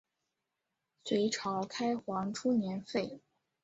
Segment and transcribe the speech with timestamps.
[1.03, 3.21] 隋朝开皇初年废。